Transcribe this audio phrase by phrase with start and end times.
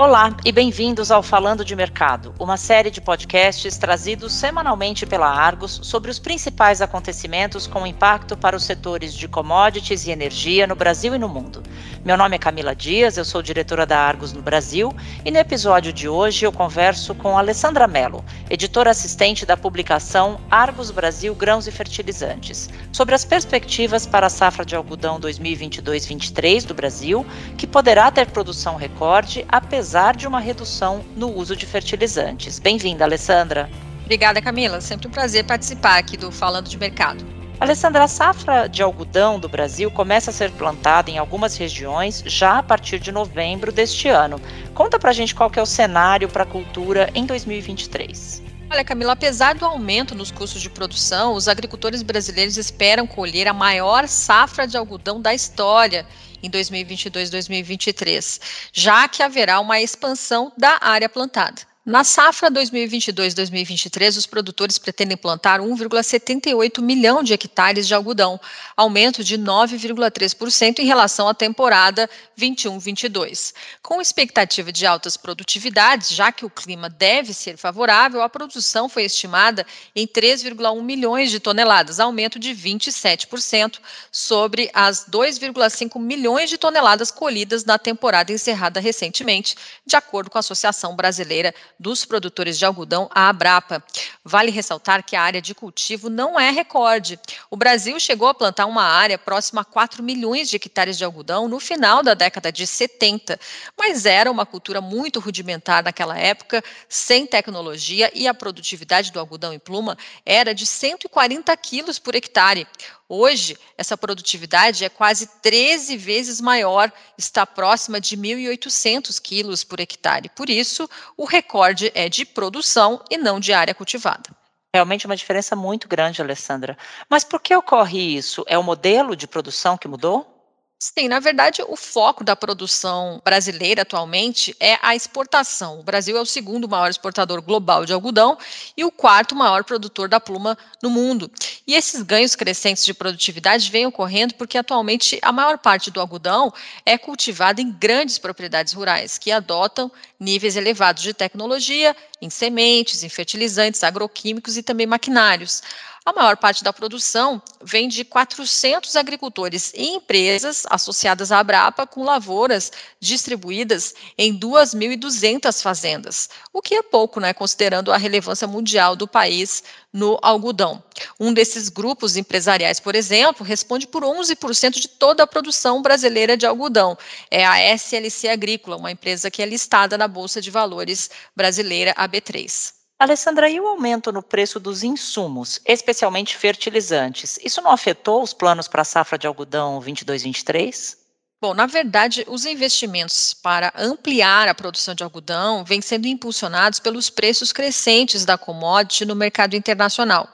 [0.00, 5.78] Olá e bem-vindos ao Falando de Mercado, uma série de podcasts trazidos semanalmente pela Argos
[5.82, 11.14] sobre os principais acontecimentos com impacto para os setores de commodities e energia no Brasil
[11.14, 11.62] e no mundo.
[12.02, 14.90] Meu nome é Camila Dias, eu sou diretora da Argos no Brasil
[15.22, 20.90] e no episódio de hoje eu converso com Alessandra Mello, editora assistente da publicação Argos
[20.90, 27.26] Brasil Grãos e Fertilizantes, sobre as perspectivas para a safra de algodão 2022-23 do Brasil,
[27.58, 32.60] que poderá ter produção recorde apesar apesar de uma redução no uso de fertilizantes.
[32.60, 33.68] Bem-vinda, Alessandra.
[34.04, 34.80] Obrigada, Camila.
[34.80, 37.26] Sempre um prazer participar aqui do Falando de Mercado.
[37.58, 42.58] Alessandra, a safra de algodão do Brasil começa a ser plantada em algumas regiões já
[42.58, 44.40] a partir de novembro deste ano.
[44.74, 48.49] Conta pra gente qual que é o cenário para a cultura em 2023.
[48.72, 53.52] Olha, Camila, apesar do aumento nos custos de produção, os agricultores brasileiros esperam colher a
[53.52, 56.06] maior safra de algodão da história
[56.40, 58.40] em 2022-2023,
[58.72, 61.69] já que haverá uma expansão da área plantada.
[61.90, 68.40] Na safra 2022-2023, os produtores pretendem plantar 1,78 milhão de hectares de algodão,
[68.76, 73.52] aumento de 9,3% em relação à temporada 21-22.
[73.82, 79.02] Com expectativa de altas produtividades, já que o clima deve ser favorável, a produção foi
[79.02, 83.80] estimada em 3,1 milhões de toneladas, aumento de 27%
[84.12, 90.40] sobre as 2,5 milhões de toneladas colhidas na temporada encerrada recentemente, de acordo com a
[90.40, 93.82] Associação Brasileira dos produtores de algodão, a Abrapa.
[94.22, 97.18] Vale ressaltar que a área de cultivo não é recorde.
[97.50, 101.48] O Brasil chegou a plantar uma área próxima a 4 milhões de hectares de algodão
[101.48, 103.40] no final da década de 70,
[103.78, 109.54] mas era uma cultura muito rudimentar naquela época, sem tecnologia e a produtividade do algodão
[109.54, 112.66] em pluma era de 140 quilos por hectare.
[113.12, 120.28] Hoje, essa produtividade é quase 13 vezes maior, está próxima de 1.800 quilos por hectare.
[120.28, 124.30] Por isso, o recorde é de produção e não de área cultivada.
[124.72, 126.78] Realmente uma diferença muito grande, Alessandra.
[127.08, 128.44] Mas por que ocorre isso?
[128.46, 130.39] É o modelo de produção que mudou?
[130.82, 135.78] Sim, na verdade, o foco da produção brasileira atualmente é a exportação.
[135.78, 138.38] O Brasil é o segundo maior exportador global de algodão
[138.74, 141.30] e o quarto maior produtor da pluma no mundo.
[141.66, 146.50] E esses ganhos crescentes de produtividade vêm ocorrendo porque atualmente a maior parte do algodão
[146.86, 153.08] é cultivada em grandes propriedades rurais que adotam níveis elevados de tecnologia em sementes, em
[153.10, 155.62] fertilizantes, agroquímicos e também maquinários.
[156.04, 162.02] A maior parte da produção vem de 400 agricultores e empresas associadas à Abrapa, com
[162.02, 169.06] lavouras distribuídas em 2.200 fazendas, o que é pouco, né, considerando a relevância mundial do
[169.06, 169.62] país
[169.92, 170.82] no algodão.
[171.18, 176.46] Um desses grupos empresariais, por exemplo, responde por 11% de toda a produção brasileira de
[176.46, 176.96] algodão.
[177.30, 182.79] É a SLC Agrícola, uma empresa que é listada na Bolsa de Valores brasileira AB3.
[183.00, 188.68] Alessandra, e o aumento no preço dos insumos, especialmente fertilizantes, isso não afetou os planos
[188.68, 190.98] para a safra de algodão 22-23?
[191.40, 197.08] Bom, na verdade, os investimentos para ampliar a produção de algodão vêm sendo impulsionados pelos
[197.08, 200.28] preços crescentes da commodity no mercado internacional.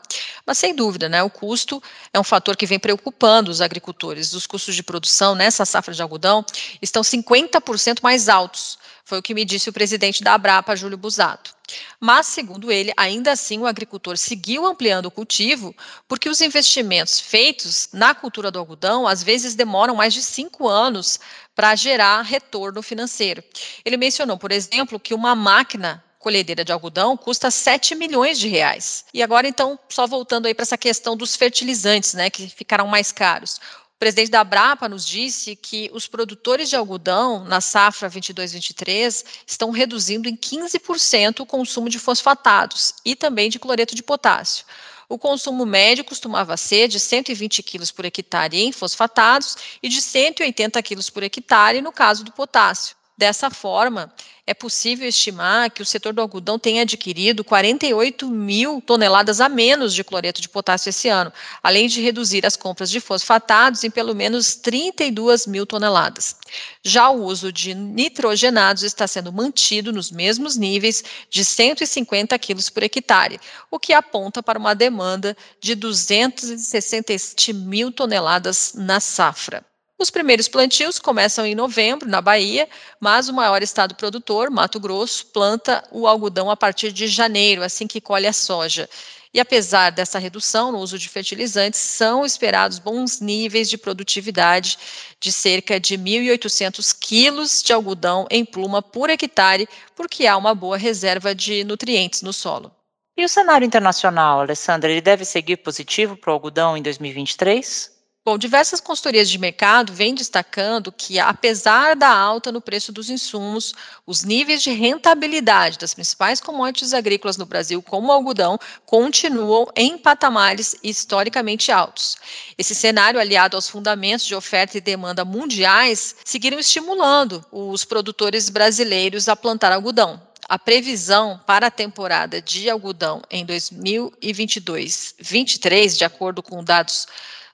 [0.44, 1.80] Mas, sem dúvida, né, o custo
[2.12, 4.32] é um fator que vem preocupando os agricultores.
[4.32, 6.44] Os custos de produção nessa safra de algodão
[6.82, 11.54] estão 50% mais altos foi o que me disse o presidente da Abrapa, Júlio Busato.
[12.00, 15.74] Mas, segundo ele, ainda assim o agricultor seguiu ampliando o cultivo,
[16.08, 21.20] porque os investimentos feitos na cultura do algodão às vezes demoram mais de cinco anos
[21.54, 23.44] para gerar retorno financeiro.
[23.84, 29.04] Ele mencionou, por exemplo, que uma máquina colhedeira de algodão custa 7 milhões de reais.
[29.14, 33.12] E agora, então, só voltando aí para essa questão dos fertilizantes, né, que ficaram mais
[33.12, 33.60] caros.
[33.96, 39.70] O presidente da Abrapa nos disse que os produtores de algodão na safra 22-23 estão
[39.70, 44.66] reduzindo em 15% o consumo de fosfatados e também de cloreto de potássio.
[45.08, 50.82] O consumo médio costumava ser de 120 quilos por hectare em fosfatados e de 180
[50.82, 52.94] quilos por hectare no caso do potássio.
[53.18, 54.12] Dessa forma,
[54.46, 59.94] é possível estimar que o setor do algodão tenha adquirido 48 mil toneladas a menos
[59.94, 61.32] de cloreto de potássio esse ano,
[61.62, 66.36] além de reduzir as compras de fosfatados em pelo menos 32 mil toneladas.
[66.84, 72.82] Já o uso de nitrogenados está sendo mantido nos mesmos níveis de 150 quilos por
[72.82, 73.40] hectare,
[73.70, 79.64] o que aponta para uma demanda de 267 mil toneladas na safra.
[79.98, 82.68] Os primeiros plantios começam em novembro, na Bahia,
[83.00, 87.86] mas o maior estado produtor, Mato Grosso, planta o algodão a partir de janeiro, assim
[87.86, 88.90] que colhe a soja.
[89.32, 94.78] E apesar dessa redução no uso de fertilizantes, são esperados bons níveis de produtividade
[95.18, 100.76] de cerca de 1.800 quilos de algodão em pluma por hectare, porque há uma boa
[100.76, 102.70] reserva de nutrientes no solo.
[103.16, 107.95] E o cenário internacional, Alessandra, ele deve seguir positivo para o algodão em 2023?
[108.26, 113.72] Bom, diversas consultorias de mercado vêm destacando que, apesar da alta no preço dos insumos,
[114.04, 119.96] os níveis de rentabilidade das principais commodities agrícolas no Brasil, como o algodão, continuam em
[119.96, 122.16] patamares historicamente altos.
[122.58, 129.28] Esse cenário, aliado aos fundamentos de oferta e demanda mundiais, seguiram estimulando os produtores brasileiros
[129.28, 130.20] a plantar algodão.
[130.48, 137.06] A previsão para a temporada de algodão em 2022-23, de acordo com dados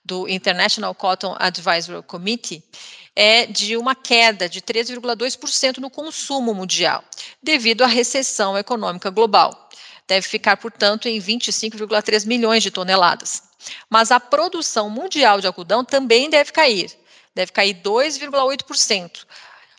[0.05, 2.63] do International Cotton Advisory Committee
[3.15, 7.05] é de uma queda de 3,2% no consumo mundial,
[7.43, 9.69] devido à recessão econômica global.
[10.09, 13.43] Deve ficar, portanto, em 25,3 milhões de toneladas.
[13.89, 16.91] Mas a produção mundial de algodão também deve cair,
[17.35, 19.25] deve cair 2,8%.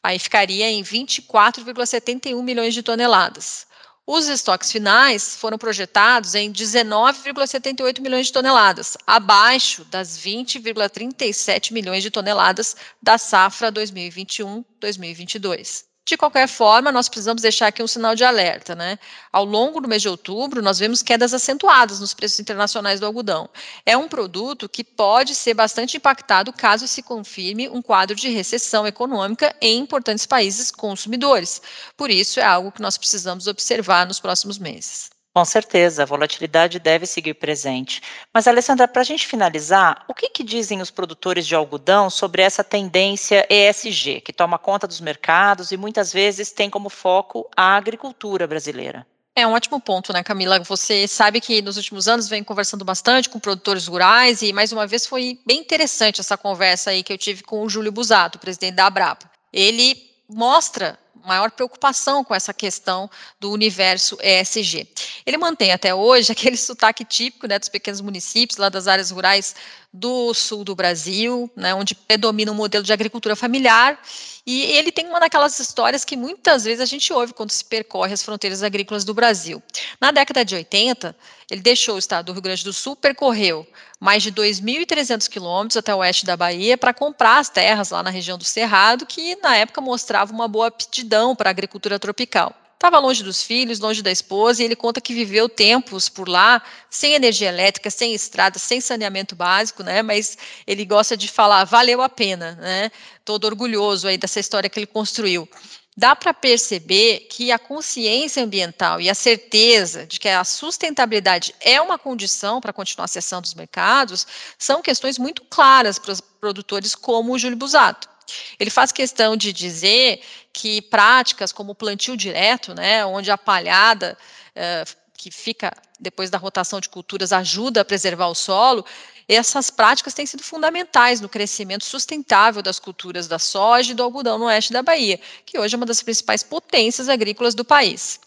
[0.02, 3.68] Aí ficaria em 24,71 milhões de toneladas.
[4.06, 12.12] Os estoques finais foram projetados em 19,78 milhões de toneladas, abaixo das 20,37 milhões de
[12.12, 15.93] toneladas da safra 2021-2022.
[16.06, 19.00] De qualquer forma, nós precisamos deixar aqui um sinal de alerta, né?
[19.32, 23.50] Ao longo do mês de outubro, nós vemos quedas acentuadas nos preços internacionais do algodão.
[23.86, 28.86] É um produto que pode ser bastante impactado caso se confirme um quadro de recessão
[28.86, 31.62] econômica em importantes países consumidores.
[31.96, 35.13] Por isso, é algo que nós precisamos observar nos próximos meses.
[35.34, 38.04] Com certeza, a volatilidade deve seguir presente.
[38.32, 42.44] Mas, Alessandra, para a gente finalizar, o que, que, dizem os produtores de algodão sobre
[42.44, 47.76] essa tendência ESG, que toma conta dos mercados e muitas vezes tem como foco a
[47.76, 49.08] agricultura brasileira?
[49.36, 50.60] É um ótimo ponto, né, Camila?
[50.60, 54.86] Você sabe que nos últimos anos vem conversando bastante com produtores rurais e, mais uma
[54.86, 58.76] vez, foi bem interessante essa conversa aí que eu tive com o Júlio Busato, presidente
[58.76, 59.28] da Abrapa.
[59.52, 59.98] Ele
[60.30, 63.10] mostra maior preocupação com essa questão
[63.40, 64.88] do universo ESG.
[65.26, 69.56] Ele mantém até hoje aquele sotaque típico né, dos pequenos municípios, lá das áreas rurais
[69.94, 74.00] do sul do Brasil, né, onde predomina um modelo de agricultura familiar,
[74.46, 78.12] e ele tem uma daquelas histórias que muitas vezes a gente ouve quando se percorre
[78.12, 79.62] as fronteiras agrícolas do Brasil.
[80.02, 81.16] Na década de 80,
[81.50, 83.68] ele deixou o estado do Rio Grande do Sul, percorreu
[84.00, 88.10] mais de 2.300 quilômetros até o oeste da Bahia para comprar as terras lá na
[88.10, 92.63] região do Cerrado, que na época mostrava uma boa aptidão para a agricultura tropical.
[92.84, 96.62] Estava longe dos filhos, longe da esposa, e ele conta que viveu tempos por lá,
[96.90, 100.02] sem energia elétrica, sem estrada, sem saneamento básico, né?
[100.02, 100.38] Mas
[100.68, 102.92] ele gosta de falar, valeu a pena, né?
[103.24, 105.48] Todo orgulhoso aí dessa história que ele construiu.
[105.96, 111.80] Dá para perceber que a consciência ambiental e a certeza de que a sustentabilidade é
[111.80, 114.28] uma condição para continuar acessando os mercados
[114.58, 118.13] são questões muito claras para os produtores como o Júlio Busato.
[118.60, 120.22] Ele faz questão de dizer
[120.52, 124.18] que práticas como o plantio direto, né, onde a palhada
[124.56, 124.86] eh,
[125.18, 128.86] que fica depois da rotação de culturas ajuda a preservar o solo,
[129.28, 134.38] essas práticas têm sido fundamentais no crescimento sustentável das culturas da soja e do algodão
[134.38, 138.20] no oeste da Bahia, que hoje é uma das principais potências agrícolas do país.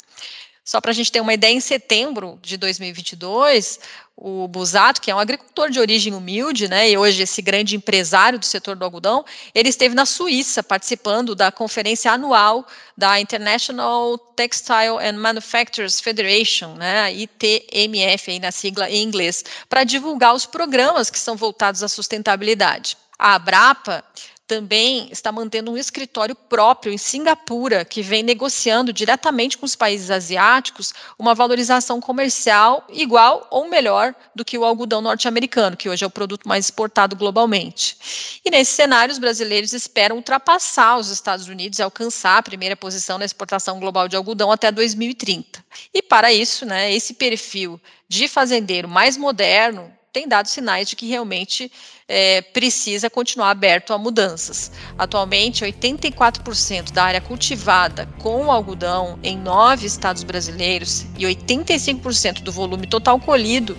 [0.67, 3.79] Só para a gente ter uma ideia, em setembro de 2022,
[4.17, 8.37] o Busato, que é um agricultor de origem humilde, né, e hoje esse grande empresário
[8.37, 9.25] do setor do algodão,
[9.55, 17.15] ele esteve na Suíça participando da conferência anual da International Textile and Manufacturers Federation, né,
[17.15, 22.97] ITMF aí na sigla em inglês, para divulgar os programas que são voltados à sustentabilidade.
[23.17, 24.05] A Abrapa
[24.47, 30.11] também está mantendo um escritório próprio em Singapura, que vem negociando diretamente com os países
[30.11, 36.07] asiáticos uma valorização comercial igual ou melhor do que o algodão norte-americano, que hoje é
[36.07, 38.41] o produto mais exportado globalmente.
[38.45, 43.19] E nesse cenário, os brasileiros esperam ultrapassar os Estados Unidos e alcançar a primeira posição
[43.19, 45.65] na exportação global de algodão até 2030.
[45.93, 51.07] E para isso, né, esse perfil de fazendeiro mais moderno, tem dado sinais de que
[51.07, 51.71] realmente
[52.09, 54.73] é, precisa continuar aberto a mudanças.
[54.97, 62.87] Atualmente, 84% da área cultivada com algodão em nove estados brasileiros e 85% do volume
[62.87, 63.77] total colhido